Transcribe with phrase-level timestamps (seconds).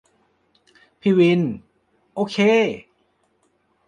[0.99, 1.41] พี่วิน:
[2.15, 2.37] โอเค